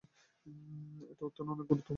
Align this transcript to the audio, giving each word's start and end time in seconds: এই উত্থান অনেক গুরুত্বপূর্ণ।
এই 0.45 1.21
উত্থান 1.21 1.47
অনেক 1.47 1.65
গুরুত্বপূর্ণ। 1.69 1.89